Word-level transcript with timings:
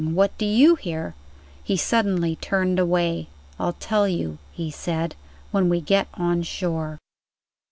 What 0.03 0.35
do 0.39 0.47
you 0.47 0.73
hear?" 0.73 1.13
He 1.63 1.77
suddenly 1.77 2.35
turned 2.35 2.79
away. 2.79 3.29
"I'll 3.59 3.73
tell 3.73 4.07
you," 4.07 4.39
he 4.51 4.71
said, 4.71 5.13
"when 5.51 5.69
we 5.69 5.79
get 5.79 6.07
on 6.15 6.41
shore." 6.41 6.97